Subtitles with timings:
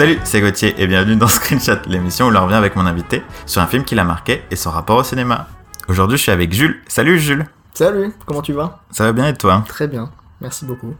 [0.00, 3.60] Salut, c'est Gauthier et bienvenue dans Screenshot, l'émission où l'on revient avec mon invité sur
[3.60, 5.46] un film qui l'a marqué et son rapport au cinéma.
[5.88, 6.80] Aujourd'hui, je suis avec Jules.
[6.88, 7.44] Salut Jules.
[7.74, 8.80] Salut, comment tu vas?
[8.90, 9.62] Ça va bien et toi?
[9.68, 10.10] Très bien,
[10.40, 10.94] merci beaucoup.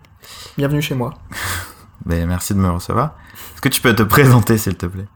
[0.58, 1.14] Bienvenue chez moi.
[2.04, 3.16] Ben, merci de me recevoir.
[3.54, 5.06] Est-ce que tu peux te présenter s'il te plaît?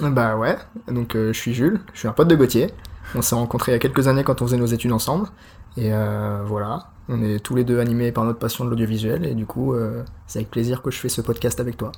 [0.00, 0.58] Bah ouais,
[0.88, 2.72] donc euh, je suis Jules, je suis un pote de Gauthier.
[3.14, 5.28] On s'est rencontrés il y a quelques années quand on faisait nos études ensemble.
[5.76, 9.24] Et euh, voilà, on est tous les deux animés par notre passion de l'audiovisuel.
[9.24, 11.92] Et du coup, euh, c'est avec plaisir que je fais ce podcast avec toi.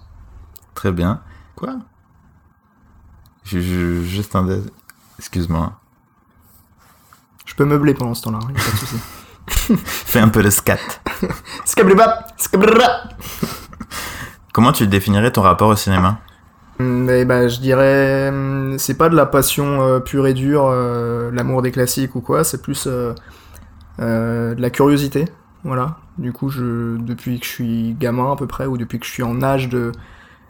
[0.74, 1.20] Très bien.
[1.56, 1.76] Quoi?
[3.44, 4.46] Je, je- Juste un...
[5.18, 5.72] Excuse-moi.
[7.46, 8.96] Je peux meubler pendant ce temps-là, hein, pas de souci.
[9.84, 10.78] Fais un peu de scat.
[14.52, 16.18] Comment tu définirais ton rapport au cinéma?
[16.78, 21.30] Mais bah, je dirais, hum, c'est pas de la passion euh, pure et dure, euh,
[21.32, 23.14] l'amour des classiques ou quoi, c'est plus euh,
[23.98, 25.26] de la curiosité,
[25.64, 25.96] voilà.
[26.18, 29.10] Du coup, je, depuis que je suis gamin à peu près, ou depuis que je
[29.10, 29.92] suis en âge de,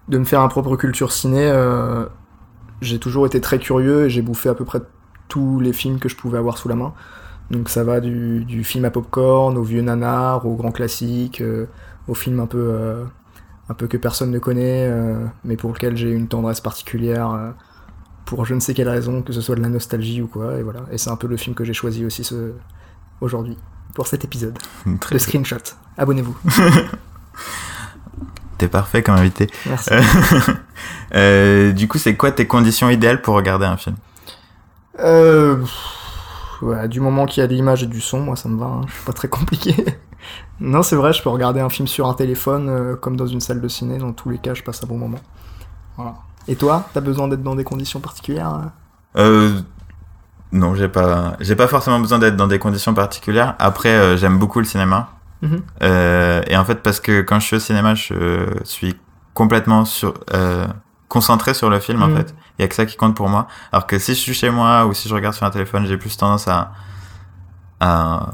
[0.08, 2.06] de me faire un propre culture ciné, euh,
[2.81, 4.81] j'ai toujours été très curieux et j'ai bouffé à peu près
[5.28, 6.92] tous les films que je pouvais avoir sous la main.
[7.50, 11.67] Donc ça va du, du film à popcorn, au vieux nanar, aux grands classiques, euh,
[12.08, 13.05] aux films un peu, euh,
[13.69, 17.55] un peu que personne ne connaît, euh, mais pour lequel j'ai une tendresse particulière,
[18.25, 20.62] pour je ne sais quelle raison, que ce soit de la nostalgie ou quoi, et
[20.62, 20.80] voilà.
[20.91, 22.53] Et c'est un peu le film que j'ai choisi aussi ce...
[23.20, 23.58] aujourd'hui,
[23.95, 24.58] pour cet épisode.
[25.00, 25.56] Très Le screenshot.
[25.98, 26.36] Abonnez-vous.
[28.62, 29.50] T'es parfait comme invité.
[29.66, 29.91] Merci.
[31.14, 33.96] Euh, du coup, c'est quoi tes conditions idéales pour regarder un film?
[34.98, 35.62] Euh,
[36.62, 38.64] ouais, du moment qu'il y a de l'image et du son, moi ça me va,
[38.64, 39.74] hein, je suis pas très compliqué.
[40.60, 43.40] non, c'est vrai, je peux regarder un film sur un téléphone euh, comme dans une
[43.40, 45.20] salle de ciné, dans tous les cas, je passe un bon moment.
[45.96, 46.14] Voilà.
[46.48, 48.72] Et toi, t'as besoin d'être dans des conditions particulières
[49.16, 49.60] euh Euh,
[50.50, 53.55] non, j'ai pas, j'ai pas forcément besoin d'être dans des conditions particulières.
[53.58, 55.10] Après, euh, j'aime beaucoup le cinéma.
[55.43, 55.61] Mhm.
[55.83, 58.95] Euh, et en fait, parce que quand je suis au cinéma, je suis
[59.35, 60.67] complètement sur, euh,
[61.08, 62.03] concentré sur le film.
[62.03, 62.17] En Mhm.
[62.19, 63.48] fait, il y a que ça qui compte pour moi.
[63.73, 65.97] Alors que si je suis chez moi ou si je regarde sur un téléphone, j'ai
[65.98, 66.73] plus tendance à,
[67.81, 68.31] à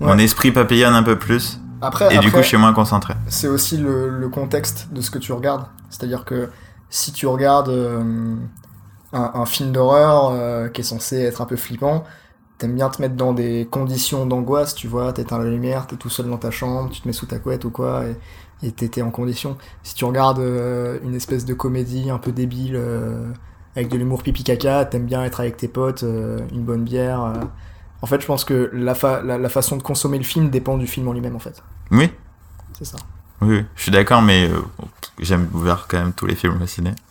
[0.00, 1.60] mon esprit papillonne un peu plus.
[1.80, 3.14] Après, Et du coup, je suis moins concentré.
[3.26, 5.64] c'est aussi le, le contexte de ce que tu regardes.
[5.90, 6.48] C'est-à-dire que
[6.90, 8.36] si tu regardes euh,
[9.12, 12.04] un, un film d'horreur euh, qui est censé être un peu flippant,
[12.62, 16.08] t'aimes bien te mettre dans des conditions d'angoisse, tu vois, t'éteins la lumière, t'es tout
[16.08, 18.04] seul dans ta chambre, tu te mets sous ta couette ou quoi,
[18.62, 19.58] et, t'es en condition.
[19.82, 23.26] Si tu regardes euh, une espèce de comédie un peu débile, euh,
[23.74, 27.32] avec de l'humour pipi caca, t'aimes bien être avec tes potes, euh, une bonne bière.
[28.00, 30.78] En fait, je pense que la, fa- la, la façon de consommer le film dépend
[30.78, 31.64] du film en lui-même, en fait.
[31.90, 32.10] Oui,
[32.78, 32.98] C'est ça.
[33.40, 34.48] oui, je suis d'accord, mais
[35.18, 36.92] j'aime voir quand même tous les films au ciné.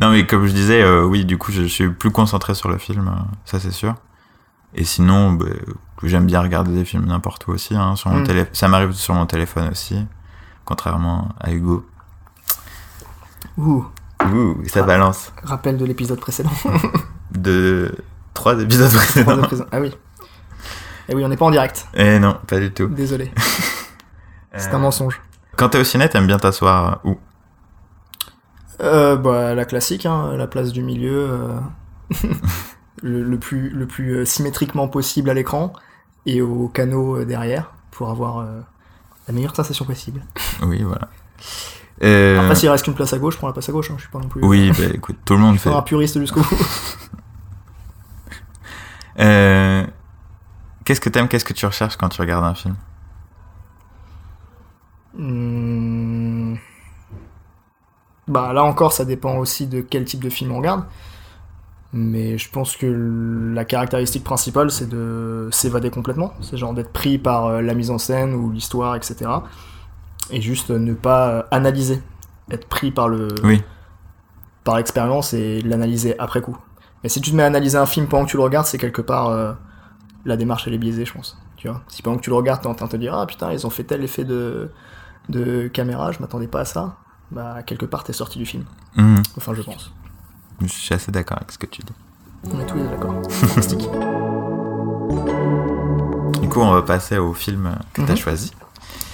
[0.00, 3.08] non, mais comme je disais, oui, du coup, je, suis plus concentré sur le film,
[3.44, 3.94] ça c'est sûr.
[4.74, 5.46] Et sinon, bah,
[6.02, 7.74] j'aime bien regarder des films n'importe où aussi.
[7.74, 8.26] Hein, sur mon Mm.
[8.26, 8.46] télé...
[8.52, 10.06] Ça m'arrive sur mon téléphone aussi,
[10.64, 11.86] contrairement à Hugo.
[13.58, 13.84] Ouh,
[14.32, 14.86] Ouh, ça Ah.
[14.86, 15.32] balance.
[15.42, 16.50] rappel de l'épisode précédent.
[17.30, 17.94] De
[18.34, 19.42] trois épisodes précédents.
[19.72, 19.94] Ah oui.
[21.08, 21.86] Et oui, on n'est pas en direct.
[21.94, 22.86] Eh non, pas du tout.
[22.88, 23.32] Désolé.
[24.56, 25.20] C'est Euh, un mensonge.
[25.56, 27.16] Quand t'es au ciné, t'aimes bien t'asseoir où?
[28.82, 31.60] Euh, bah, la classique, hein, la place du milieu, euh,
[33.02, 35.72] le, le plus, le plus euh, symétriquement possible à l'écran
[36.26, 38.60] et au canot euh, derrière pour avoir euh,
[39.28, 40.22] la meilleure sensation possible.
[40.62, 41.08] Oui, voilà.
[42.02, 43.90] Euh, Après, s'il reste qu'une place à gauche, je prends la place à gauche.
[43.90, 44.42] Hein, je suis pas non plus.
[44.44, 45.70] oui, bah écoute, tout le monde je fait.
[45.72, 46.56] un puriste jusqu'au bout.
[49.18, 49.84] Euh,
[50.84, 52.74] Qu'est-ce que t'aimes, qu'est-ce que tu recherches quand tu regardes un film?
[55.16, 56.54] Hmm.
[58.28, 60.84] Bah là encore, ça dépend aussi de quel type de film on regarde.
[61.92, 62.86] Mais je pense que
[63.52, 66.32] la caractéristique principale, c'est de s'évader complètement.
[66.40, 69.28] C'est genre d'être pris par euh, la mise en scène ou l'histoire, etc.
[70.30, 72.00] Et juste ne pas euh, analyser.
[72.50, 73.60] Être pris par le Oui.
[74.62, 76.56] par l'expérience et l'analyser après coup.
[77.02, 78.78] Mais si tu te mets à analyser un film pendant que tu le regardes, c'est
[78.78, 79.52] quelque part euh,
[80.24, 81.38] la démarche elle est biaisée, je pense.
[81.56, 83.26] Tu vois, si pendant que tu le regardes, t'es en train de te dire ah
[83.26, 84.70] putain ils ont fait tel effet de
[85.28, 86.96] de caméra, je m'attendais pas à ça.
[87.32, 88.64] Bah quelque part t'es sorti du film.
[88.96, 89.22] Mhm.
[89.36, 89.92] Enfin je pense.
[90.60, 91.92] Je suis assez d'accord avec ce que tu dis.
[92.52, 93.14] On est tous les deux d'accord.
[93.30, 93.88] Fantastique.
[96.40, 98.16] Du coup, on va passer au film que t'as Mhm.
[98.18, 98.52] choisi.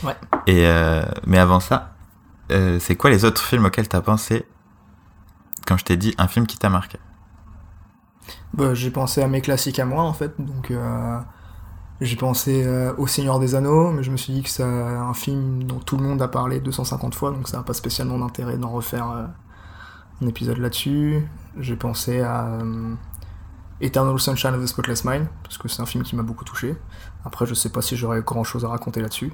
[0.02, 0.16] Ouais.
[0.46, 1.94] Et euh, mais avant ça,
[2.52, 4.46] euh, c'est quoi les autres films auxquels t'as pensé
[5.66, 6.98] quand je t'ai dit un film qui t'a marqué?
[8.54, 11.18] Bah, j'ai pensé à mes classiques à moi en fait, donc euh,
[12.00, 15.14] j'ai pensé euh, au Seigneur des Anneaux, mais je me suis dit que c'est un
[15.14, 18.56] film dont tout le monde a parlé 250 fois, donc ça n'a pas spécialement d'intérêt
[18.56, 19.28] d'en refaire
[20.22, 21.26] un épisode là-dessus.
[21.58, 22.94] J'ai pensé à euh,
[23.80, 26.74] Eternal Sunshine of the Spotless Mind, parce que c'est un film qui m'a beaucoup touché.
[27.24, 29.32] Après, je sais pas si j'aurais grand chose à raconter là-dessus.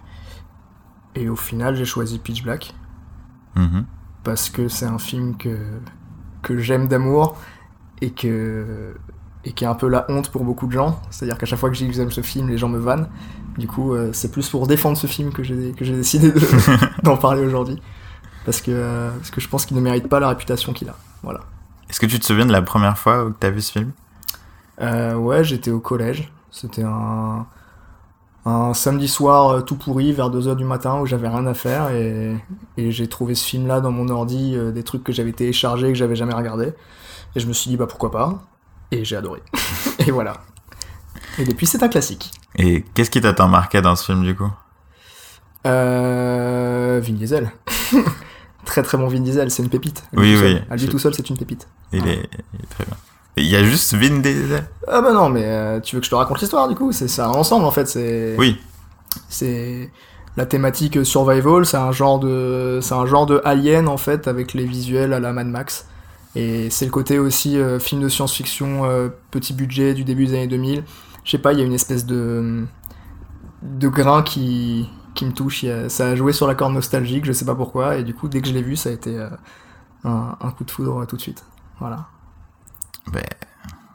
[1.15, 2.75] Et au final, j'ai choisi Pitch Black,
[3.57, 3.85] Mhm.
[4.25, 5.57] parce que c'est un film que,
[6.43, 7.37] que j'aime d'amour
[8.01, 8.95] et que
[9.45, 11.01] et qui est un peu la honte pour beaucoup de gens.
[11.11, 13.09] C'est-à-dire qu'à chaque fois que j'aime ce film, les gens me vannent.
[13.59, 16.41] Du coup, euh, c'est plus pour défendre ce film que j'ai j'ai décidé de-
[17.03, 17.83] d'en parler aujourd'hui.
[18.45, 20.97] Parce que, euh, parce que je pense qu'il ne mérite pas la réputation qu'il a.
[21.23, 21.41] Voilà.
[21.89, 23.93] Est-ce que tu te souviens de la première fois que t'as vu ce film?
[24.81, 26.33] Euh, ouais, j'étais au collège.
[26.51, 27.47] C'était un,
[28.45, 31.91] un samedi soir euh, tout pourri vers 2h du matin où j'avais rien à faire
[31.91, 32.37] et,
[32.77, 35.95] et j'ai trouvé ce film-là dans mon ordi, euh, des trucs que j'avais téléchargés que
[35.95, 36.73] j'avais jamais regardé.
[37.35, 38.43] Et je me suis dit, bah pourquoi pas?
[38.91, 39.43] Et j'ai adoré.
[40.01, 40.35] et voilà.
[41.39, 42.31] Et depuis, c'est un classique.
[42.57, 44.51] Et qu'est-ce qui t'a tant marqué dans ce film du coup?
[45.67, 47.53] Euh, Vin Diesel.
[48.65, 50.05] très très bon Vin Diesel, c'est une pépite.
[50.17, 50.55] À Oui, tout seul.
[50.55, 50.61] oui.
[50.71, 51.69] À lui tout seul, c'est une pépite.
[51.93, 52.97] il est, il est très bien.
[53.39, 54.65] Il y a juste Vin Diesel?
[54.89, 56.93] Ah bah non, mais euh, tu veux que je te raconte l'histoire du coup?
[56.93, 57.87] C'est c'est un ensemble en fait.
[57.87, 58.59] C'est Oui.
[59.29, 59.91] c'est
[60.37, 61.65] la thématique survival.
[61.67, 65.21] C'est un genre de c'est un genre de alien en fait avec les visuels à
[65.21, 65.87] la Mad Max.
[66.35, 70.33] Et c'est le côté aussi euh, film de science-fiction euh, petit budget du début des
[70.35, 70.85] années 2000.
[71.25, 72.65] Je sais pas, il y a une espèce de
[73.63, 75.65] de grain qui qui me touche.
[75.89, 77.97] Ça a joué sur la corde nostalgique, je sais pas pourquoi.
[77.97, 79.29] Et du coup, dès que je l'ai vu, ça a été euh,
[80.05, 81.45] un, un coup de foudre tout de suite.
[81.79, 82.07] Voilà.
[83.13, 83.23] Ben,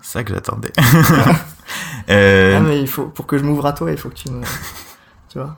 [0.02, 0.74] c'est ça que j'attendais.
[2.10, 4.32] Euh, Ah, mais il faut, pour que je m'ouvre à toi, il faut que tu
[4.32, 4.42] me.
[5.28, 5.58] tu vois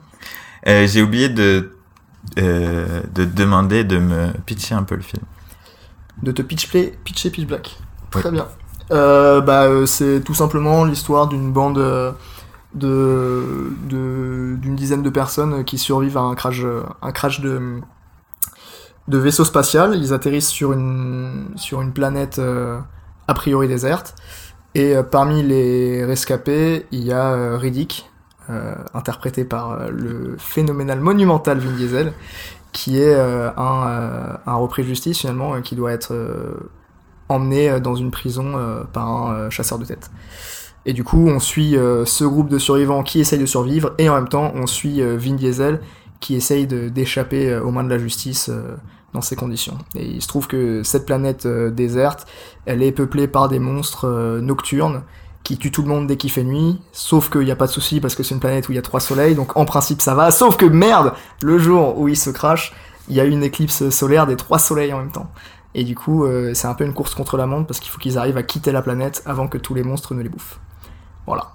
[0.66, 1.76] euh, J'ai oublié de,
[2.40, 5.22] euh, de te demander de me pitcher un peu le film.
[6.20, 7.78] De te pitch play, pitcher Pitch Black.
[8.10, 8.48] Très bien.
[8.90, 11.78] Bah, c'est tout simplement l'histoire d'une bande
[12.74, 17.80] d'une dizaine de personnes qui survivent à un crash, de,
[19.08, 19.96] vaisseau spatial.
[19.96, 22.78] Ils atterrissent sur une, planète euh,
[23.28, 24.14] a priori déserte.
[24.74, 28.06] Et euh, parmi les rescapés, il y a euh, Riddick,
[28.94, 32.12] interprété par le phénoménal monumental Vin Diesel,
[32.72, 36.12] qui est un, un repris de justice finalement, qui doit être
[37.28, 38.58] emmené dans une prison
[38.92, 40.10] par un chasseur de tête.
[40.86, 44.08] Et du coup, on suit euh, ce groupe de survivants qui essaye de survivre, et
[44.08, 45.80] en même temps, on suit euh, Vin Diesel
[46.20, 48.50] qui essaye d'échapper euh, aux mains de la justice
[49.14, 49.78] dans ces conditions.
[49.94, 52.26] Et il se trouve que cette planète déserte,
[52.66, 55.02] elle est peuplée par des monstres nocturnes
[55.42, 57.72] qui tuent tout le monde dès qu'il fait nuit, sauf qu'il n'y a pas de
[57.72, 60.02] souci parce que c'est une planète où il y a trois soleils, donc en principe
[60.02, 62.72] ça va, sauf que merde, le jour où il se crash,
[63.08, 65.30] il y a une éclipse solaire des trois soleils en même temps.
[65.74, 68.18] Et du coup, c'est un peu une course contre la montre parce qu'il faut qu'ils
[68.18, 70.60] arrivent à quitter la planète avant que tous les monstres ne les bouffent.
[71.26, 71.48] Voilà.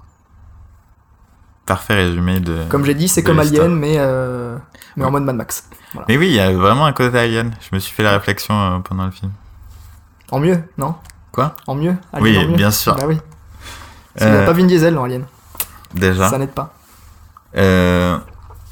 [1.65, 2.63] Parfait résumé de.
[2.69, 3.39] Comme j'ai dit, c'est comme.
[3.39, 4.57] Alien, mais, euh,
[4.95, 5.67] mais en mode Mad Max.
[6.07, 7.51] Mais oui, il y a vraiment un côté alien.
[7.59, 9.31] Je me suis fait la réflexion euh, pendant le film.
[10.31, 10.95] En mieux, non?
[11.31, 11.55] Quoi?
[11.65, 11.95] En mieux?
[12.13, 12.55] Alien Oui, en mieux?
[12.55, 12.95] bien sûr.
[12.95, 13.17] Bah oui.
[14.13, 15.25] Parce a Euh, pas Vin Diesel dans Alien.
[15.93, 16.29] Déjà.
[16.29, 16.73] Ça n'aide pas.
[17.57, 18.17] Euh,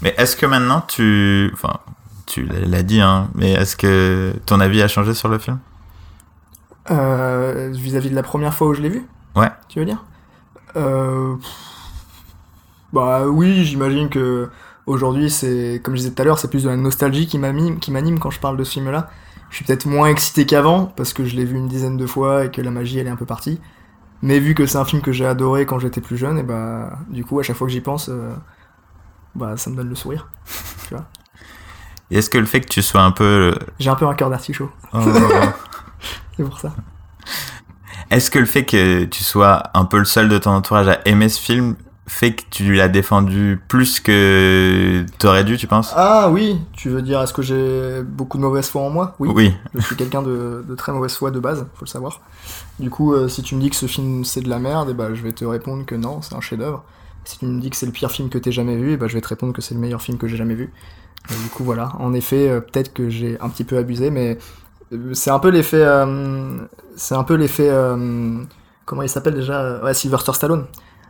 [0.01, 1.49] mais est-ce que maintenant tu.
[1.53, 1.77] Enfin,
[2.27, 5.57] tu l'as dit, hein, mais est-ce que ton avis a changé sur le film?
[6.91, 9.05] Euh, Vis-à-vis de la première fois où je l'ai vu?
[9.35, 9.49] Ouais.
[9.69, 10.03] Tu veux dire?
[10.75, 11.35] Euh...
[12.91, 14.49] Bah oui, j'imagine que
[14.85, 18.19] aujourd'hui, c'est comme je disais tout à l'heure, c'est plus de la nostalgie qui m'anime,
[18.19, 19.09] quand je parle de ce film-là.
[19.49, 22.45] Je suis peut-être moins excité qu'avant parce que je l'ai vu une dizaine de fois
[22.45, 23.59] et que la magie elle est un peu partie.
[24.21, 26.97] Mais vu que c'est un film que j'ai adoré quand j'étais plus jeune, et bah
[27.09, 28.33] du coup à chaque fois que j'y pense, euh,
[29.35, 30.29] bah ça me donne le sourire.
[32.11, 33.53] Et est-ce que le fait que tu sois un peu.
[33.79, 34.99] J'ai un peu un cœur d'artichaut, Oh.
[36.37, 36.73] c'est pour ça.
[38.13, 40.99] Est-ce que le fait que tu sois un peu le seul de ton entourage à
[41.05, 45.93] aimer ce film fait que tu l'as défendu plus que t'aurais dû, tu penses?
[45.95, 49.15] Ah oui, tu veux dire est-ce que j'ai beaucoup de mauvaise foi en moi?
[49.19, 49.29] Oui.
[49.33, 49.53] Oui.
[49.73, 52.21] Je suis quelqu'un de, de très mauvaise foi de base, faut le savoir.
[52.79, 54.93] Du coup, euh, si tu me dis que ce film c'est de la merde, et
[54.93, 56.83] bah, je vais te répondre que non, c'est un chef-d'œuvre.
[57.25, 59.07] Si tu me dis que c'est le pire film que t'aies jamais vu, et bah,
[59.07, 60.71] je vais te répondre que c'est le meilleur film que j'ai jamais vu.
[61.31, 61.93] Et du coup, voilà.
[61.99, 64.37] En effet, euh, peut-être que j'ai un petit peu abusé, mais
[65.13, 65.81] c'est un peu l'effet.
[65.81, 66.57] euh,
[67.59, 68.43] euh,
[68.85, 70.65] comment il s'appelle déjà Ouais, Sylvester Stallone.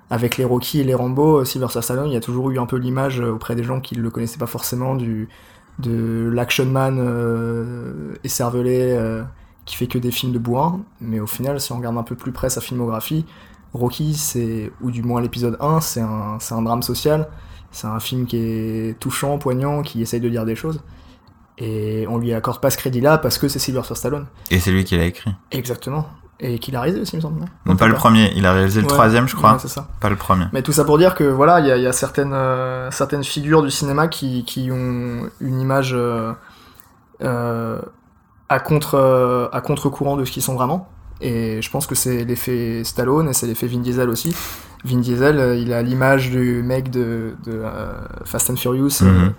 [0.10, 2.66] Avec les Rocky et les Rambo, euh, Sylvester Stallone, il y a toujours eu un
[2.66, 8.13] peu l'image euh, auprès des gens qui le connaissaient pas forcément de l'action man euh,
[8.24, 9.24] écervelé euh,
[9.66, 10.82] qui fait que des films de bourrin.
[11.02, 13.25] Mais au final, si on regarde un peu plus près sa filmographie,
[13.74, 17.28] Rocky, c'est ou du moins l'épisode 1, c'est un, c'est un drame social.
[17.72, 20.82] C'est un film qui est touchant, poignant, qui essaye de dire des choses.
[21.60, 24.25] Et on lui accorde pas ce crédit-là parce que c'est Sylvester Stallone.
[24.50, 25.31] Et c'est lui qui l'a écrit.
[25.51, 26.07] Exactement.
[26.39, 27.39] Et qu'il a réalisé aussi, il me semble.
[27.39, 29.53] Non, Non, pas le premier, il a réalisé le Ouais, troisième, je crois.
[29.53, 29.88] ouais, c'est ça.
[30.01, 30.45] Pas le premier.
[30.51, 32.89] Mais tout ça pour dire que voilà, il y a, il y a certaines, euh,
[32.91, 36.33] certaines figures du cinéma qui, qui ont une image euh,
[37.22, 37.79] euh,
[38.50, 40.89] à contre à contre-courant de ce qu'ils sont vraiment.
[41.22, 44.36] Et je pense que c'est l'effet Stallone et c'est l'effet Vin Diesel aussi.
[44.83, 47.62] Vin Diesel, il a l'image du mec de, de
[48.25, 49.33] Fast and Furious, Mhm.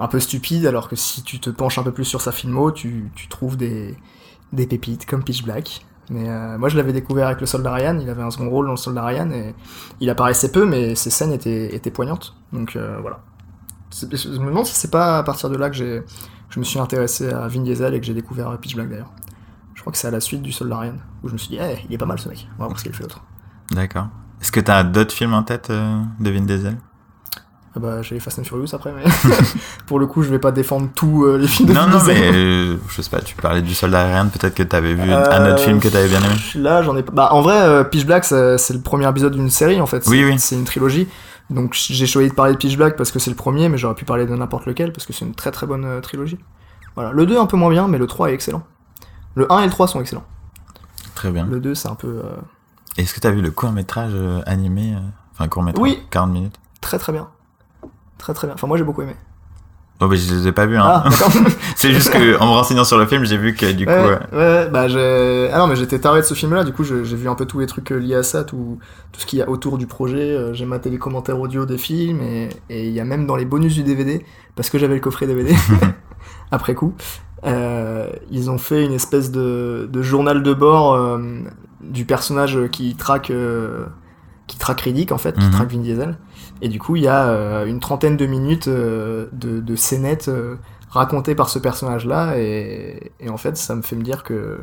[0.00, 2.72] Un peu stupide, alors que si tu te penches un peu plus sur sa filmo,
[2.72, 3.96] tu, tu trouves des,
[4.56, 5.84] pépites comme Pitch Black.
[6.08, 7.98] Mais euh, moi, je l'avais découvert avec le Soldat Ryan.
[8.00, 9.54] Il avait un second rôle dans le Soldat Ryan et
[10.00, 12.34] il apparaissait peu, mais ses scènes étaient, poignantes.
[12.52, 13.20] Donc euh, voilà.
[13.92, 17.28] Je me demande si c'est pas à partir de là que je me suis intéressé
[17.28, 19.12] à Vin Diesel et que j'ai découvert Pitch Black d'ailleurs.
[19.74, 21.58] Je crois que c'est à la suite du Soldat Ryan où je me suis dit,
[21.60, 22.48] eh, il est pas mal ce mec.
[22.56, 23.22] On va voir ce qu'il fait d'autre.
[23.70, 24.08] D'accord.
[24.40, 26.78] Est-ce que t'as d'autres films en tête euh, de Vin Diesel?
[27.76, 29.04] Ah bah, j'ai les Fast and Furious après, mais
[29.86, 32.20] pour le coup, je vais pas défendre tous euh, les films de Non, non, mais
[32.20, 35.52] euh, je sais pas, tu parlais du Soldat Ryan, peut-être que t'avais vu Euh, un
[35.52, 36.34] autre film que t'avais bien aimé.
[36.56, 37.12] Là, j'en ai pas.
[37.12, 40.04] Bah, en vrai, euh, Pitch Black, c'est le premier épisode d'une série en fait.
[40.08, 40.38] Oui, oui.
[40.38, 41.06] C'est une trilogie.
[41.48, 43.94] Donc j'ai choisi de parler de Pitch Black parce que c'est le premier, mais j'aurais
[43.96, 46.38] pu parler de n'importe lequel parce que c'est une très très bonne euh, trilogie.
[46.94, 47.10] Voilà.
[47.12, 48.62] Le 2 un peu moins bien, mais le 3 est excellent.
[49.34, 50.24] Le 1 et le 3 sont excellents.
[51.14, 51.46] Très bien.
[51.46, 52.36] Le 2 c'est un peu euh,
[52.96, 54.98] Est-ce que t'as vu le court-métrage euh, animé euh,
[55.32, 55.98] Enfin, court-métrage Oui.
[56.10, 56.56] 40 minutes?
[56.80, 57.28] Très très bien.
[58.20, 58.54] Très très bien.
[58.54, 59.16] Enfin moi j'ai beaucoup aimé.
[60.02, 60.82] Oh, bah, je les ai pas vus, hein.
[60.86, 61.04] Ah.
[61.76, 63.92] C'est juste que en me renseignant sur le film, j'ai vu que du coup.
[63.92, 65.50] Ouais, euh, ouais, ouais, bah j'ai.
[65.52, 67.58] Ah non, mais j'étais taré de ce film-là, du coup j'ai vu un peu tous
[67.60, 68.78] les trucs euh, liés à ça, tout,
[69.12, 70.34] tout ce qu'il y a autour du projet.
[70.34, 73.36] euh, J'ai maté les commentaires audio des films, et et il y a même dans
[73.36, 74.24] les bonus du DVD,
[74.56, 75.54] parce que j'avais le coffret DVD,
[76.50, 76.94] après coup,
[77.44, 81.18] euh, ils ont fait une espèce de, de journal de bord euh,
[81.82, 83.84] du personnage qui traque, euh,
[84.50, 85.50] qui traque Riddick en fait, qui Mhm.
[85.52, 86.18] traque Vin Diesel.
[86.60, 90.28] Et du coup, il y a euh, une trentaine de minutes euh, de, de scénettes
[90.28, 90.56] euh,
[90.90, 94.60] racontées par ce personnage-là, et, et en fait, ça me fait me dire que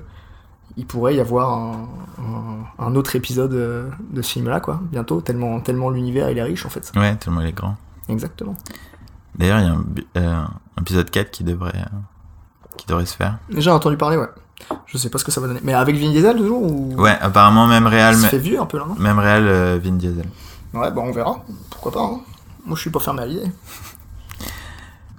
[0.75, 1.87] il pourrait y avoir un,
[2.19, 6.65] un- un autre épisode de ce film-là, quoi, bientôt, tellement, tellement l'univers il est riche
[6.65, 6.91] en fait.
[6.95, 7.77] Ouais, tellement il est grand.
[8.09, 8.55] Exactement.
[9.35, 11.85] D'ailleurs, il y a un, épisode 4 qui devrait,
[12.75, 13.39] qui devrait se faire.
[13.49, 14.27] J'ai entendu parler, ouais.
[14.85, 15.59] Je sais pas ce que ça va donner.
[15.63, 16.93] Mais avec Vin Diesel toujours ou...
[16.97, 19.91] Ouais, apparemment, même se mais- fait vieux un peu là, non même réel euh, Vin
[19.93, 20.25] Diesel.
[20.73, 21.43] Ouais, bah on verra.
[21.69, 22.19] Pourquoi pas, hein.
[22.65, 23.51] Moi je suis pas fermé à l'idée.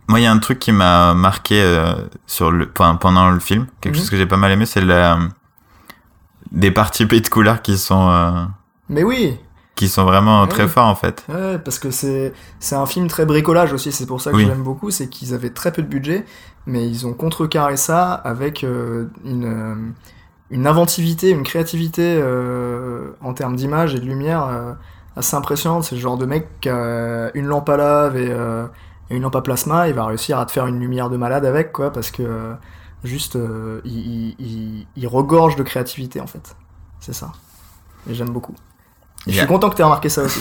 [0.09, 1.93] Moi, il y a un truc qui m'a marqué euh,
[2.27, 4.01] sur le, enfin, pendant le film, quelque Mhm.
[4.01, 5.19] chose que j'ai pas mal aimé, c'est la,
[6.51, 8.45] des parties pays de couleur qui sont, euh,
[8.89, 9.37] Mais oui
[9.79, 10.49] qui sont vraiment Oui.
[10.49, 11.25] très forts en fait.
[11.29, 14.45] Ouais, parce que c'est c'est un film très bricolage aussi, c'est pour ça que Oui.
[14.47, 16.25] l'aime beaucoup, c'est qu'ils avaient très peu de budget,
[16.67, 19.75] mais ils ont contrecarré ça avec euh, une, euh,
[20.51, 24.73] une inventivité, une créativité euh, en termes d'image et de lumière euh,
[25.17, 25.85] assez impressionnante.
[25.85, 28.67] C'est le genre de mec qui a une lampe à lave et, euh,
[29.11, 31.45] et une lampe à plasma, il va réussir à te faire une lumière de malade
[31.47, 32.53] avec, quoi, parce que
[33.05, 33.39] juste,
[33.85, 36.57] il, il- il- il regorge de créativité en fait.
[37.01, 37.31] C'est ça.
[38.11, 38.55] Et j'aime beaucoup.
[39.27, 40.41] Je suis content que tu aies remarqué ça aussi.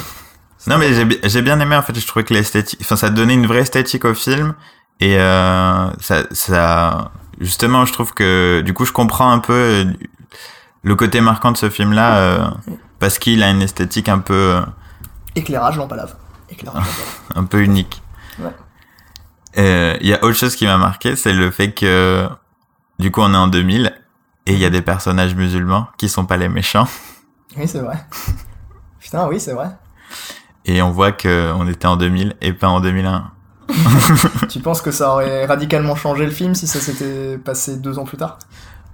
[0.68, 1.98] Non, mais j'ai bi- j'ai bien aimé en fait.
[1.98, 4.54] Je trouvais que l'esthétique, enfin, ça donnait une vraie esthétique au film
[5.00, 9.86] et euh, ça, ça, justement, je trouve que du coup, je comprends un peu euh,
[10.84, 12.48] le côté marquant de ce film-là euh,
[13.00, 14.62] parce qu'il a une esthétique un peu, euh,
[15.36, 16.16] Éclairage, lampe à lave.
[16.50, 16.84] Éclairage,
[17.36, 18.02] un peu unique.
[18.40, 18.52] Ouais.
[20.02, 22.28] Il y a autre chose qui m'a marqué, c'est le fait que
[23.00, 23.94] du coup, on est en 2000
[24.48, 26.88] et il y a des personnages musulmans qui sont pas les méchants
[27.56, 27.98] Oui, c'est vrai.
[29.08, 29.70] Putain, oui, c'est vrai.
[30.66, 33.32] et on voit que on était en 2000 et pas en 2001.
[34.50, 38.04] tu penses que ça aurait radicalement changé le film si ça s'était passé deux ans
[38.06, 38.38] plus tard?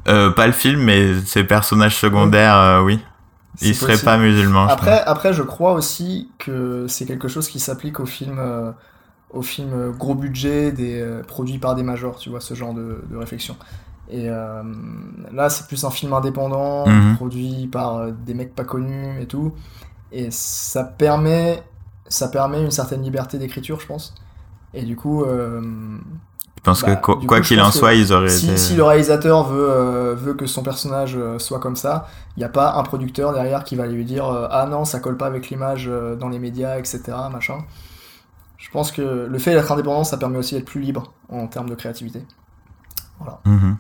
[0.08, 3.00] Euh, pas le film, mais ces personnages secondaires, euh, oui.
[3.62, 4.68] Ils C'est seraient pas musulmans.
[4.68, 8.72] je Après, après, je crois aussi que c'est quelque chose qui s'applique aux films, euh,
[9.32, 12.74] aux films euh, gros budget, des, euh, produits par des majors, tu vois, ce genre
[12.76, 13.56] de, de réflexion.
[14.10, 14.62] Et euh,
[15.32, 17.16] là, c'est plus un film indépendant, Mhm.
[17.16, 19.54] produit par euh, des mecs pas connus et tout.
[20.14, 21.64] Et ça permet,
[22.08, 24.14] ça permet une certaine liberté d'écriture, je pense.
[24.74, 25.62] Et du coup, euh,
[26.58, 28.58] Je pense Bah, que quoi qu'il en soit, ils auraient si, été...
[28.58, 32.44] si le réalisateur veut, euh, veut que son personnage euh, soit comme ça, il n'y
[32.46, 35.26] a pas un producteur derrière qui va lui dire euh, Ah non, ça colle pas
[35.28, 35.90] avec l'image
[36.20, 37.02] dans les médias, etc.
[37.32, 37.58] Machin.
[38.58, 41.70] Je pense que le fait d'être indépendant, ça permet aussi d'être plus libre en termes
[41.70, 42.24] de créativité.
[43.46, 43.78] Mhm.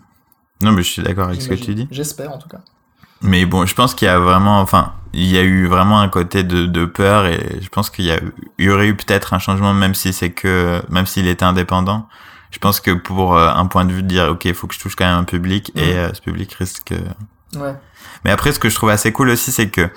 [0.62, 1.88] Non, mais je suis d'accord avec ce que tu dis.
[1.92, 2.60] J'espère en tout cas.
[3.24, 6.10] Mais bon, je pense qu'il y a vraiment, enfin, il y a eu vraiment un
[6.10, 8.20] côté de, de peur et je pense qu'il y, a,
[8.60, 12.08] il y aurait eu peut-être un changement, même si c'est que, même s'il était indépendant.
[12.52, 14.76] Je pense que pour euh, un point de vue de dire, ok, il faut que
[14.76, 16.92] je touche quand même un public et euh, ce public risque.
[16.92, 17.76] euh, Ouais.
[18.26, 19.90] Mais après, ce que je trouve assez cool aussi, c'est que,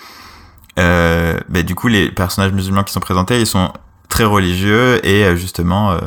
[0.78, 3.73] euh, bah, du coup, les personnages musulmans qui sont présentés, ils sont
[4.09, 5.99] très religieux et justement, euh,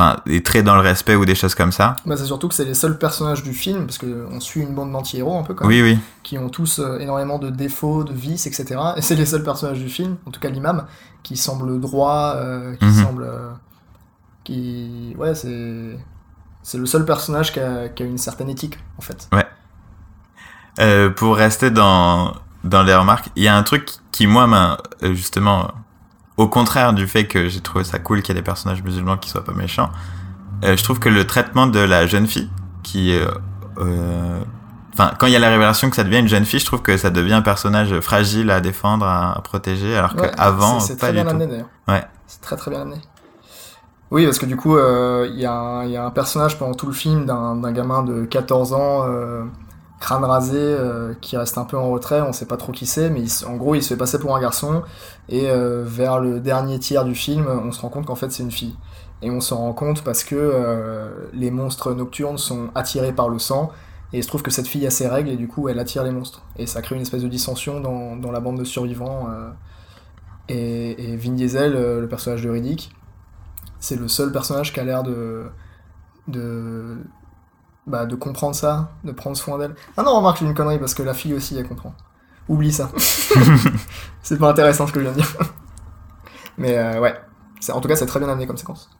[0.00, 1.96] enfin, et très dans le respect ou des choses comme ça.
[2.06, 4.92] Bah, c'est surtout que c'est les seuls personnages du film, parce qu'on suit une bande
[4.92, 5.76] d'anti-héros un peu quand même.
[5.76, 5.98] Oui, oui.
[6.22, 8.80] qui ont tous euh, énormément de défauts, de vices, etc.
[8.96, 10.86] Et c'est les seuls personnages du film, en tout cas l'imam,
[11.22, 13.04] qui semble droit, euh, qui Mhm.
[13.04, 13.22] semble...
[13.24, 13.50] euh,
[14.44, 15.14] qui...
[15.18, 15.98] Ouais, c'est...
[16.62, 19.28] C'est le seul personnage qui a, qui a une certaine éthique, en fait.
[20.78, 24.76] Euh, pour rester dans, dans les remarques, il y a un truc qui, moi, m'a
[25.02, 25.70] justement
[26.40, 29.16] au contraire du fait que j'ai trouvé ça cool qu'il y ait des personnages musulmans
[29.18, 29.90] qui soient pas méchants,
[30.64, 32.50] euh, je trouve que le traitement de la jeune fille,
[32.82, 33.26] qui euh,
[33.78, 34.40] euh,
[34.92, 36.82] Enfin, quand il y a la révélation que ça devient une jeune fille, je trouve
[36.82, 40.96] que ça devient un personnage fragile à défendre, à, à protéger, alors Ouais, qu'avant, c'est-
[40.96, 41.68] très bien amené d'ailleurs.
[41.88, 42.02] Ouais.
[42.26, 42.96] C'est très très bien amené.
[44.10, 46.58] Oui, parce que du coup, euh, il y, a un- il y a un personnage
[46.58, 49.44] pendant tout le film d'un d'un gamin de 14 ans, euh,
[50.00, 53.10] crâne rasé, euh, qui reste un peu en retrait, on sait pas trop qui c'est,
[53.10, 54.82] mais en gros, il se fait passer pour un garçon,
[55.28, 58.42] et euh, vers le dernier tiers du film, on se rend compte qu'en fait c'est
[58.42, 58.76] une fille.
[59.22, 63.38] Et on s'en rend compte parce que euh, les monstres nocturnes sont attirés par le
[63.38, 63.70] sang,
[64.12, 66.02] et il se trouve que cette fille a ses règles, et du coup elle attire
[66.02, 66.42] les monstres.
[66.56, 69.28] Et ça crée une espèce de dissension dans, la bande de survivants.
[70.48, 72.90] et, et Vin Diesel, le personnage de Riddick,
[73.80, 75.46] c'est le seul personnage qui a l'air de,
[76.28, 76.98] de,
[77.86, 79.74] bah, de comprendre ça, de prendre soin d'elle.
[79.96, 81.94] Ah non, remarque, j'ai une connerie parce que la fille aussi, elle comprend.
[82.48, 82.90] Oublie ça.
[84.22, 85.32] c'est pas intéressant ce que je viens de dire.
[86.58, 87.14] Mais euh, ouais,
[87.72, 88.90] en tout cas, c'est très bien amené comme séquence.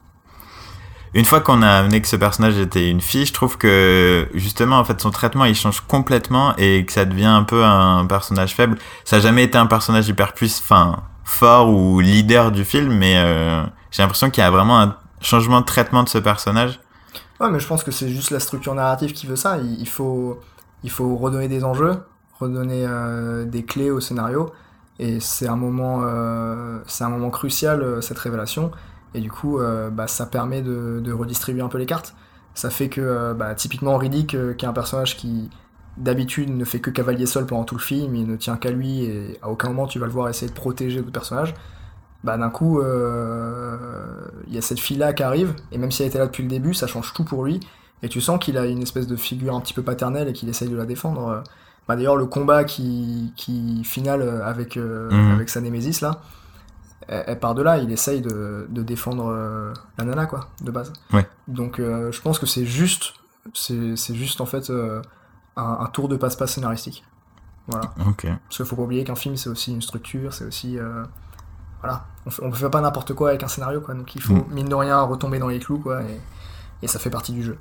[1.13, 4.79] Une fois qu'on a amené que ce personnage était une fille, je trouve que justement,
[4.79, 8.55] en fait, son traitement il change complètement et que ça devient un peu un personnage
[8.55, 8.79] faible.
[9.05, 13.15] Ça n'a jamais été un personnage hyper plus, enfin, fort ou leader du film, mais
[13.17, 16.79] euh, j'ai l'impression qu'il y a vraiment un changement de traitement de ce personnage.
[17.41, 19.59] Ouais, mais je pense que c'est juste la structure narrative qui veut ça.
[19.59, 20.39] Il, faut,
[21.17, 21.97] redonner des enjeux,
[22.39, 24.53] redonner euh, des clés au scénario.
[24.99, 28.71] Et c'est un moment, euh, un moment crucial euh, cette révélation.
[29.15, 29.59] Et du coup,
[29.93, 32.15] bah, ça permet de, redistribuer un peu les cartes.
[32.55, 35.51] Ça fait que, bah, typiquement Riddick, qui est un personnage qui
[35.97, 39.05] d'habitude ne fait que cavalier seul pendant tout le film, il ne tient qu'à lui
[39.05, 41.55] et à aucun moment tu vas le voir essayer de protéger d'autres personnages.
[42.23, 43.77] Bah d'un coup, euh,
[44.47, 46.49] il y a cette fille-là qui arrive, et même si elle était là depuis le
[46.49, 47.61] début, ça change tout pour lui.
[48.03, 50.49] Et tu sens qu'il a une espèce de figure un petit peu paternelle et qu'il
[50.49, 51.43] essaye de la défendre.
[51.89, 55.33] Bah, D'ailleurs, le combat qui, qui finale avec, euh, Mhm.
[55.33, 56.21] avec sa némésis, là,
[57.09, 60.71] elle, elle part de là, il essaye de, de défendre euh, la nana, quoi, de
[60.71, 60.93] base.
[61.13, 61.27] Ouais.
[61.49, 63.15] Donc euh, je pense que c'est juste,
[63.55, 65.03] c'est c'est juste en fait euh,
[65.57, 67.05] un, un tour de passe-passe scénaristique.
[67.67, 67.93] Voilà.
[68.45, 70.79] Parce qu'il faut pas oublier qu'un film, c'est aussi une structure, c'est aussi.
[70.79, 71.03] euh,
[71.83, 72.05] voilà.
[72.27, 73.95] On on fait pas n'importe quoi avec un scénario, quoi.
[73.95, 74.45] Donc il faut, Mm.
[74.51, 76.03] mine de rien, retomber dans les clous, quoi.
[76.03, 76.21] Et,
[76.83, 77.59] et ça fait partie du jeu.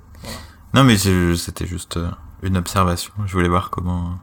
[0.74, 2.10] Non, mais c'était juste euh,
[2.44, 3.14] une observation.
[3.26, 4.18] Je voulais voir comment,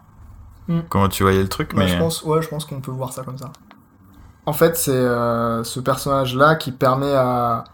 [0.68, 0.80] Hmm.
[0.88, 3.12] comment tu voyais le truc, Ouais, mais je pense, ouais, je pense qu'on peut voir
[3.12, 3.52] ça comme ça.
[4.46, 7.64] En fait, c'est euh, ce personnage-là qui permet à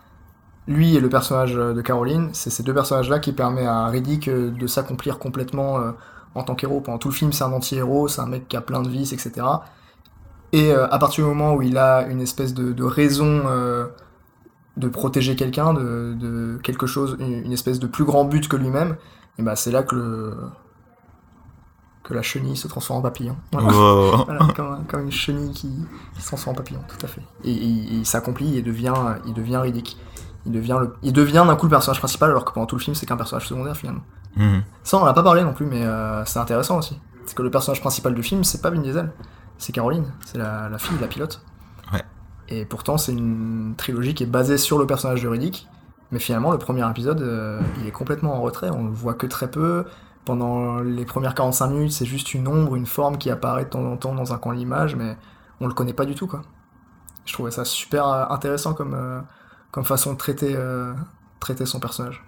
[0.68, 4.66] lui et le personnage de Caroline, c'est ces deux personnages-là qui permet à Riddick de
[4.66, 5.92] s'accomplir complètement euh,
[6.35, 6.80] en tant qu'héros.
[6.80, 9.12] Pendant tout le film, c'est un anti-héros, c'est un mec qui a plein de vices,
[9.12, 9.44] etc.
[10.52, 13.86] Et euh, à partir du moment où il a une espèce de, de raison euh,
[14.76, 18.56] de protéger quelqu'un, de, de quelque chose, une, une espèce de plus grand but que
[18.56, 18.96] lui-même,
[19.38, 20.36] et ben c'est là que le
[22.02, 23.36] que la chenille se transforme en papillon.
[23.52, 23.68] Voilà.
[23.68, 24.24] Wow.
[24.24, 25.70] Voilà, comme, un- comme une chenille qui,
[26.14, 27.22] qui se transforme en papillon, tout à fait.
[27.44, 28.94] Et, et- et il s'accomplit et devient,
[29.26, 29.98] il devient ridicule.
[30.44, 32.80] Il devient, le, il devient d'un coup le personnage principal alors que pendant tout le
[32.82, 34.02] film c'est qu'un personnage secondaire finalement.
[34.36, 34.62] Mhm.
[34.82, 36.98] Ça on en a pas parlé non plus mais euh, c'est intéressant aussi.
[37.26, 39.12] C'est que le personnage principal du film c'est pas Vin Diesel,
[39.62, 41.40] c'est Caroline, c'est la, la fille, la pilote.
[41.92, 42.03] Ouais.
[42.48, 45.68] Et pourtant c'est une trilogie qui est basée sur le personnage Riddick,
[46.11, 49.27] mais finalement le premier épisode euh, il est complètement en retrait, on le voit que
[49.27, 49.85] très peu.
[50.25, 53.85] Pendant les premières 45 minutes c'est juste une ombre, une forme qui apparaît de temps
[53.85, 55.16] en temps dans un coin de l'image, mais
[55.61, 56.42] on le connaît pas du tout quoi.
[57.25, 59.20] Je trouvais ça super euh, intéressant comme, euh,
[59.70, 60.92] comme façon de traiter, euh,
[61.40, 62.22] traiter son personnage.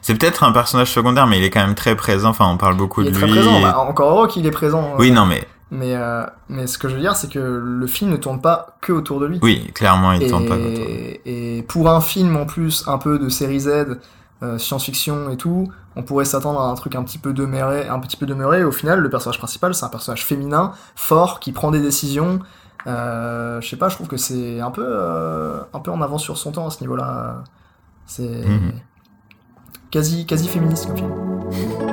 [0.00, 2.30] C'est peut-être un personnage secondaire, mais il est quand même très présent.
[2.30, 3.32] Enfin, on parle beaucoup Il est de très lui.
[3.32, 4.94] présent, et- bah, encore heureux qu'il est présent.
[4.98, 8.10] Oui, non, mais Mais, euh, mais ce que je veux dire, c'est que le film
[8.10, 9.38] ne tourne pas que autour de lui.
[9.42, 10.54] oui, clairement, il et, tourne pas.
[10.56, 10.84] autour.
[11.24, 13.98] et pour un film en plus, un peu de série Z,
[14.42, 17.98] euh, science-fiction et tout, on pourrait s'attendre à un truc un petit peu demeuré, un
[18.00, 18.64] petit peu demeuré.
[18.64, 22.40] Au final, le personnage principal, c'est un personnage féminin, fort, qui prend des décisions.
[22.86, 26.22] Euh, je sais pas, je trouve que c'est un peu, euh, un peu en avance
[26.22, 27.44] sur son temps à ce niveau-là.
[28.04, 28.72] C'est Mhm.
[29.90, 31.91] quasi, quasi féministe comme film.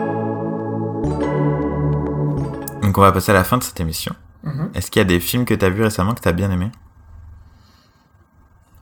[2.90, 4.16] Donc, on va passer à la fin de cette émission.
[4.42, 4.72] Mhm.
[4.74, 6.72] Est-ce qu'il y a des films que t'as vus récemment que t'as bien aimé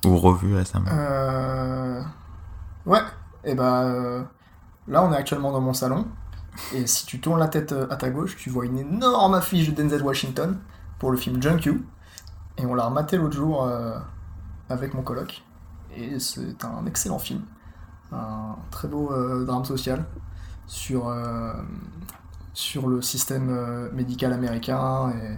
[0.05, 0.89] Ou revus récemment?
[0.89, 2.01] Euh...
[2.85, 3.01] Ouais,
[3.43, 4.23] et bah euh,
[4.87, 6.07] là on est actuellement dans mon salon,
[6.73, 9.67] et si tu tournes la tête euh, à ta gauche, tu vois une énorme affiche
[9.67, 10.57] de Denzel Washington
[10.99, 11.83] pour le film Junk You,
[12.57, 13.99] et on l'a rematé l'autre jour euh,
[14.69, 15.43] avec mon coloc,
[15.97, 17.41] et c'est un excellent film,
[18.13, 19.11] un très beau
[19.43, 20.05] drame social
[20.65, 21.13] sur,
[22.57, 25.37] sur le système euh, médical américain et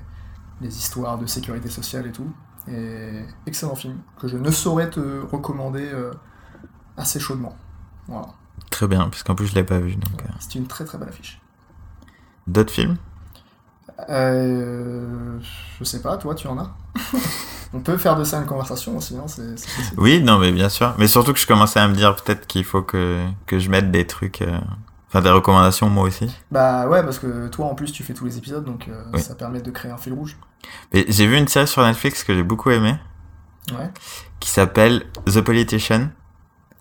[0.61, 2.31] les histoires de sécurité sociale et tout.
[2.69, 3.09] Et
[3.45, 6.13] excellent film que je ne saurais te recommander euh,
[6.95, 7.57] assez chaudement.
[8.07, 8.27] Voilà.
[8.69, 9.95] Très bien, puisqu'en plus je l'ai pas vu.
[9.95, 10.29] Donc, euh.
[10.39, 11.41] C'est une très très belle affiche.
[12.47, 12.95] D'autres films?
[14.07, 15.39] Euh,
[15.77, 16.73] je sais pas, toi tu en as?
[17.73, 20.01] On peut faire de ça une conversation aussi, hein, c'est c'est possible.
[20.01, 20.95] Oui, non, mais bien sûr.
[20.97, 23.91] Mais surtout que je commençais à me dire peut-être qu'il faut que, que je mette
[23.91, 24.57] des trucs, euh,
[25.09, 26.33] enfin des recommandations moi aussi?
[26.51, 29.21] Bah ouais, parce que toi en plus tu fais tous les épisodes, donc euh, Oui.
[29.21, 30.37] ça permet de créer un fil rouge.
[30.93, 32.95] Mais j'ai vu une série sur Netflix que j'ai beaucoup aimé,
[33.71, 33.89] Ouais,
[34.39, 36.09] qui s'appelle The Politician,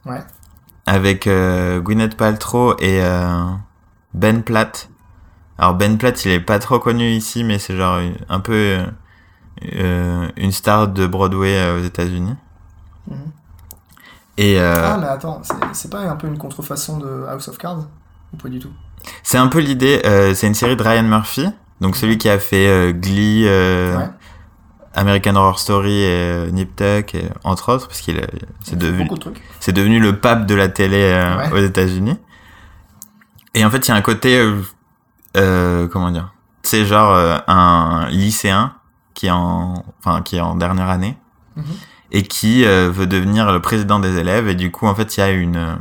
[0.07, 0.23] ouais.
[0.87, 3.45] avec euh, Gwyneth Paltrow et euh,
[4.15, 4.89] Ben Platt.
[5.59, 8.79] Alors Ben Platt, il est pas trop connu ici, mais c'est genre un peu
[9.63, 12.37] une star de Broadway aux États-Unis.
[13.09, 13.17] Mhm.
[14.37, 17.87] Et euh, Ah, mais attends, c'est pas un peu une contrefaçon de House of Cards?
[18.33, 18.71] Ou pas du tout
[19.23, 20.03] c'est un peu l'idée.
[20.05, 21.47] euh, c'est une série de Ryan Murphy,
[21.81, 24.09] donc celui qui a fait euh, Glee, euh, Ouais.
[24.95, 28.29] American Horror Story et Nip Tuck, et, entre autres, parce qu'il est,
[28.65, 30.97] c'est devenu, de devenu le pape de la télé
[31.39, 31.53] Ouais.
[31.53, 32.19] aux États-Unis.
[33.55, 34.45] Et en fait, il y a un côté,
[35.35, 37.15] comment dire, c'est genre
[37.47, 38.75] un lycéen
[39.15, 41.17] qui est en, enfin, qui est en dernière année
[41.57, 41.65] Mhm.
[42.13, 44.49] et qui veut devenir le président des élèves.
[44.49, 45.79] Et du coup, en fait, il y a une,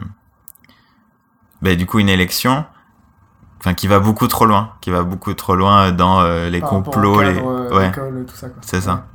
[1.61, 2.65] ben, du coup, une élection,
[3.59, 6.69] enfin, qui va beaucoup trop loin, qui va beaucoup trop loin dans euh, les Par
[6.69, 7.89] complots, les, euh, ouais.
[7.89, 8.47] école, tout ça.
[8.61, 9.07] C'est ça.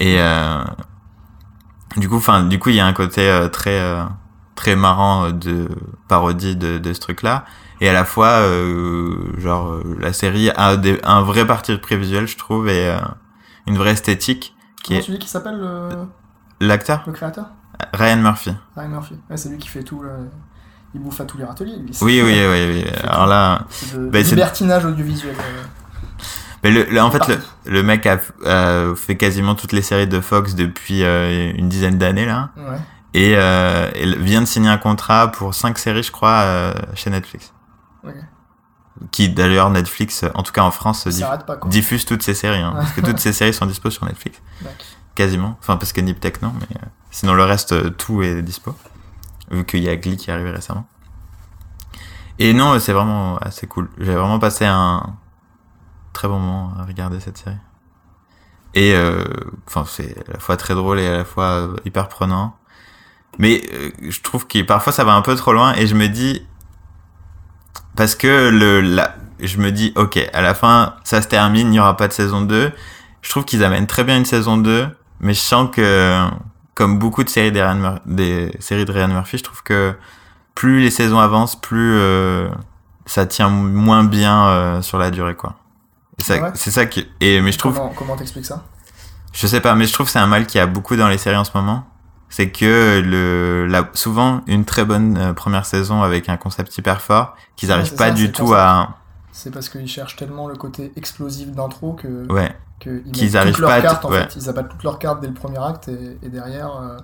[0.00, 0.62] Et euh,
[1.96, 3.80] du coup, enfin, du coup, il y a un côté euh, très
[4.54, 5.68] très marrant de
[6.08, 7.44] parodie de, de ce truc-là,
[7.80, 8.42] et à la fois,
[9.38, 12.92] genre, la série a des- un vrai parti prévisuel, je trouve, et
[13.68, 15.88] une vraie esthétique qui Comment est tu dis qu'il s'appelle le,
[16.60, 17.46] l'acteur le créateur?
[17.92, 18.52] Ryan Murphy.
[18.76, 19.14] Ryan Murphy.
[19.30, 20.10] Ouais, c'est lui qui fait tout le...
[20.94, 21.76] Il bouffe à tous les râteliers.
[21.76, 21.90] lui.
[22.00, 22.84] Oui, oui, oui, oui.
[23.06, 25.34] Alors là, C'est de Ben, c'est- libertinage audiovisuel.
[25.38, 25.62] euh.
[26.64, 28.18] mais le, le- en fait, le, le mec a,
[28.96, 32.50] fait quasiment toutes les séries de Fox depuis euh, une dizaine d'années là.
[32.56, 32.78] Ouais.
[33.14, 37.10] et euh, elle vient de signer un contrat pour cinq séries, je crois, euh, chez
[37.10, 37.52] Netflix.
[39.12, 42.60] Qui d'ailleurs Netflix, en tout cas en France, Il diff- pas diffuse toutes ces séries,
[42.60, 44.40] hein, parce que toutes ces séries sont dispo sur Netflix,
[45.14, 45.56] quasiment.
[45.60, 48.74] Enfin parce que Nip Tech non, mais euh, sinon le reste euh, tout est dispo,
[49.50, 50.86] vu qu'il y a Glee qui est arrivé récemment.
[52.38, 53.90] Et non, c'est vraiment assez cool.
[53.98, 55.16] J'ai vraiment passé un
[56.12, 57.56] très bon moment à regarder cette série.
[58.74, 59.24] Et euh,
[59.66, 62.56] enfin c'est à la fois très drôle et à la fois euh, hyper prenant.
[63.38, 66.08] Mais euh, je trouve que parfois ça va un peu trop loin et je me
[66.08, 66.46] dis
[67.96, 71.70] parce que le la, je me dis ok à la fin ça se termine il
[71.70, 72.72] n'y aura pas de saison 2
[73.22, 74.88] je trouve qu'ils amènent très bien une saison 2
[75.20, 76.28] mais je sens que
[76.78, 79.94] comme beaucoup de séries des, Ryan Mur- des séries de Ryan Murphy je trouve que
[80.54, 82.48] plus les saisons avancent plus euh,
[83.06, 85.56] ça tient moins bien euh, sur la durée quoi.
[86.18, 88.64] Et ça- Ah ouais c'est ça qui et mais je trouve Comment comment t'expliques ça?
[89.32, 91.08] Je sais pas, mais je trouve que c'est un mal qu'il y a beaucoup dans
[91.08, 91.84] les séries en ce moment.
[92.30, 97.00] C'est que le, la, souvent une très bonne euh, première saison avec un concept hyper
[97.02, 98.96] fort, qu'ils Ouais, arrivent c'est pas ça, du tout à,
[99.32, 103.70] C'est parce qu'ils cherchent tellement le côté explosif d'intro que ouais, qu'ils arrivent toutes leurs
[103.70, 104.22] pas à cartes tout- en ouais.
[104.28, 104.36] fait.
[104.36, 106.96] Ils abattent toutes leurs cartes dès le premier acte et, et derrière, euh,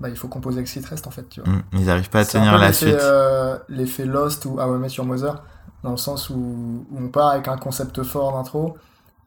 [0.00, 1.28] bah, il faut composer avec ce qui te reste en fait.
[1.28, 1.50] Tu vois.
[1.52, 3.00] mm, ils arrivent pas à C'est tenir la l'effet, suite.
[3.00, 5.42] euh, L'effet Lost ou How I Met Your Mother,
[5.82, 6.34] dans le sens où,
[6.90, 8.76] où on part avec un concept fort d'intro,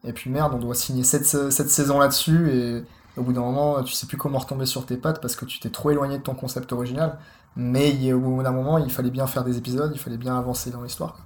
[0.04, 2.84] et puis merde, on doit signer cette, cette saison là-dessus, et
[3.16, 5.60] au bout d'un moment, tu sais plus comment retomber sur tes pattes parce que tu
[5.60, 7.18] t'es trop éloigné de ton concept original.
[7.56, 10.38] Mais il au bout d'un moment, il fallait bien faire des épisodes, il fallait bien
[10.38, 11.16] avancer dans l'histoire.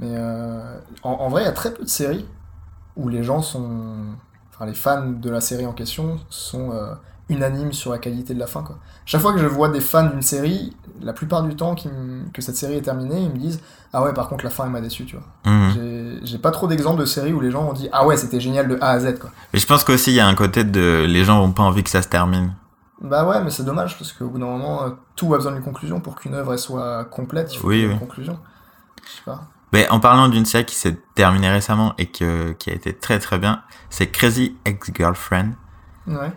[0.00, 2.26] Mais euh, en, en vrai, il y a très peu de séries
[2.96, 3.68] où les gens sont.
[4.52, 6.94] Enfin, les fans de la série en question sont euh,
[7.28, 8.62] unanimes sur la qualité de la fin.
[8.62, 8.76] Quoi.
[9.06, 11.74] Chaque fois que je vois des fans d'une série, la plupart du temps
[12.32, 13.60] que cette série est terminée, ils me disent
[13.92, 15.04] Ah ouais, par contre, la fin, elle m'a déçu.
[15.06, 15.52] Tu vois.
[15.52, 16.20] Mm.
[16.24, 18.68] J'ai- pas trop d'exemples de séries où les gens ont dit Ah ouais, c'était génial
[18.68, 19.18] de A à Z.
[19.18, 19.30] Quoi.
[19.52, 21.82] Mais je pense qu'aussi il y a un côté de les gens ont pas envie
[21.84, 22.52] que ça se termine.
[23.02, 25.62] Bah ouais, mais c'est dommage parce qu'au bout d'un moment, euh, tout a besoin d'une
[25.62, 27.52] conclusion pour qu'une œuvre elle soit complète.
[27.54, 27.92] Il faut Oui, ait oui.
[27.94, 28.38] une conclusion.
[29.06, 29.42] Je sais pas.
[29.72, 33.18] Mais en parlant d'une série qui s'est terminée récemment et que, qui a été très
[33.18, 35.52] très bien, c'est Crazy Ex-Girlfriend.
[36.06, 36.32] Ouais.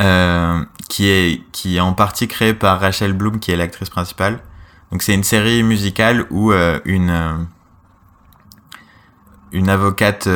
[0.00, 4.40] euh, qui est qui est en partie créée par Rachel Bloom qui est l'actrice principale.
[4.92, 7.34] Donc c'est une série musicale où euh, une euh,
[9.52, 10.28] une avocate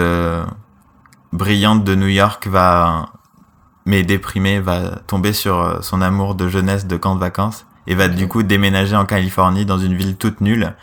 [1.33, 3.11] brillante de New York va
[3.87, 8.09] mais déprimée va tomber sur son amour de jeunesse de camp de vacances et va
[8.09, 10.75] du coup déménager en Californie dans une ville toute nulle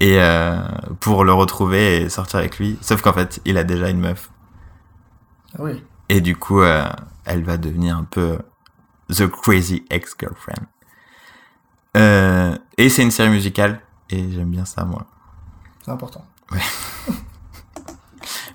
[0.00, 0.58] et euh,
[1.00, 2.78] pour le retrouver et sortir avec lui.
[2.80, 4.30] Sauf qu'en fait il a déjà une meuf
[5.54, 5.82] Ah oui.
[6.08, 6.84] et du coup, euh,
[7.24, 8.38] elle va devenir un peu
[9.10, 10.66] The Crazy Ex-Girlfriend.
[11.96, 13.80] Euh, et c'est une série musicale,
[14.10, 15.06] et j'aime bien ça, moi.
[15.84, 16.24] C'est important.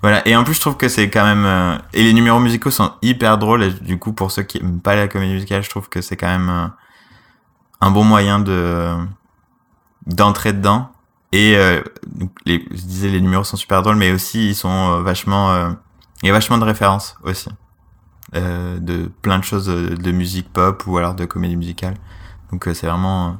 [0.02, 1.44] Voilà, et en plus, je trouve que c'est quand même...
[1.44, 4.80] euh, et les numéros musicaux sont hyper drôles, et du coup, pour ceux qui aiment
[4.80, 6.66] pas la comédie musicale, je trouve que c'est quand même euh,
[7.80, 8.96] un bon moyen de
[10.06, 10.90] d'entrer dedans.
[11.32, 11.82] Et euh,
[12.44, 14.68] les, je disais, les numéros sont super drôles, mais aussi, ils sont
[14.98, 15.52] euh, vachement...
[15.52, 15.70] euh,
[16.22, 17.48] Il y a vachement de références, aussi.
[18.34, 21.94] euh, de plein de choses de musique pop ou alors de comédie musicale.
[22.50, 23.38] Donc c'est vraiment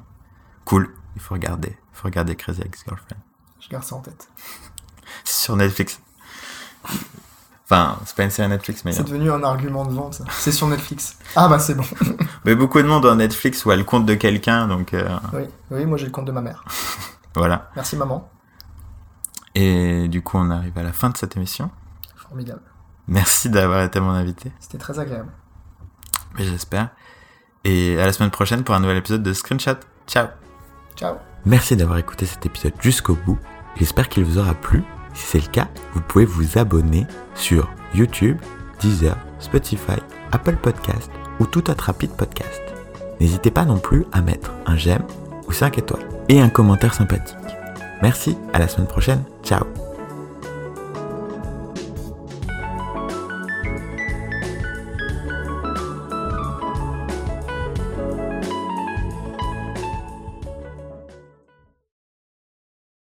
[0.64, 0.94] cool.
[1.16, 1.68] Il faut regarder.
[1.68, 3.20] Il faut regarder Crazy Ex-Girlfriend.
[3.60, 4.28] Je garde ça en tête.
[5.24, 6.00] C'est sur Netflix.
[7.64, 10.24] Enfin, c'est pas une série Netflix, mais, C'est devenu un argument de vente, ça.
[10.30, 11.16] C'est sur Netflix.
[11.36, 11.84] Ah bah c'est bon.
[12.44, 14.94] mais beaucoup de monde dans Netflix voit le compte de quelqu'un, donc
[15.32, 16.64] Oui, oui, moi j'ai le compte de ma mère.
[17.34, 17.70] voilà.
[17.76, 18.28] Merci maman.
[19.54, 21.70] Et du coup, on arrive à la fin de cette émission.
[22.16, 22.62] Formidable.
[23.08, 25.30] Merci d'avoir été mon invité, C'était très agréable.
[26.38, 26.90] mais j'espère.
[27.64, 29.76] Et à la semaine prochaine pour un nouvel épisode de Screenshot.
[30.06, 30.28] Ciao
[30.96, 31.16] Ciao.
[31.44, 33.38] Merci d'avoir écouté cet épisode jusqu'au bout.
[33.76, 34.84] J'espère qu'il vous aura plu.
[35.14, 38.38] Si c'est le cas, vous pouvez vous abonner sur YouTube,
[38.80, 39.98] Deezer, Spotify,
[40.32, 42.62] Apple Podcast ou tout autre rapide podcast.
[43.20, 45.04] N'hésitez pas non plus à mettre un j'aime
[45.48, 47.36] ou 5 étoiles et un commentaire sympathique.
[48.02, 49.22] Merci, à la semaine prochaine.
[49.44, 49.64] Ciao